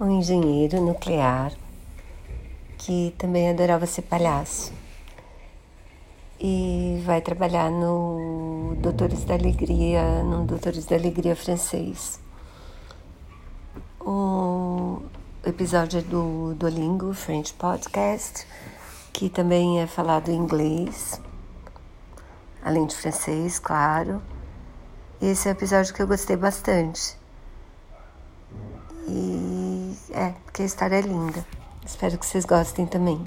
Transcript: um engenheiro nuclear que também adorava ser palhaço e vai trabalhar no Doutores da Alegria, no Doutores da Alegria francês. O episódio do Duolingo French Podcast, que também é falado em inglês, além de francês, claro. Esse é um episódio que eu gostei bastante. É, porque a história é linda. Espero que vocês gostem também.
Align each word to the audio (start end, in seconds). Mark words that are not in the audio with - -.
um 0.00 0.18
engenheiro 0.18 0.80
nuclear 0.80 1.52
que 2.76 3.12
também 3.18 3.50
adorava 3.50 3.84
ser 3.84 4.02
palhaço 4.02 4.72
e 6.40 7.02
vai 7.04 7.20
trabalhar 7.20 7.68
no 7.68 8.76
Doutores 8.78 9.24
da 9.24 9.34
Alegria, 9.34 10.22
no 10.22 10.44
Doutores 10.44 10.86
da 10.86 10.94
Alegria 10.94 11.34
francês. 11.34 12.20
O 14.00 15.02
episódio 15.44 16.00
do 16.02 16.54
Duolingo 16.54 17.12
French 17.12 17.52
Podcast, 17.54 18.46
que 19.12 19.28
também 19.28 19.80
é 19.80 19.86
falado 19.88 20.28
em 20.28 20.36
inglês, 20.36 21.20
além 22.62 22.86
de 22.86 22.94
francês, 22.94 23.58
claro. 23.58 24.22
Esse 25.20 25.48
é 25.48 25.50
um 25.50 25.54
episódio 25.54 25.92
que 25.92 26.00
eu 26.00 26.06
gostei 26.06 26.36
bastante. 26.36 27.18
É, 30.18 30.34
porque 30.44 30.62
a 30.62 30.64
história 30.64 30.96
é 30.96 31.00
linda. 31.00 31.46
Espero 31.86 32.18
que 32.18 32.26
vocês 32.26 32.44
gostem 32.44 32.86
também. 32.86 33.24